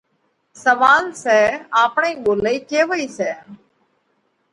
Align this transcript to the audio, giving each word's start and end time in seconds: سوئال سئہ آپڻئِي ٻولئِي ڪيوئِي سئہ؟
سوئال 0.63 1.05
سئہ 1.21 1.41
آپڻئِي 1.83 2.13
ٻولئِي 2.23 2.57
ڪيوئِي 2.69 3.05
سئہ؟ 3.17 3.33